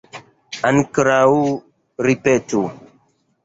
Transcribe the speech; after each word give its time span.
Ankoraŭ 0.69 1.29
ripetu. 2.09 2.67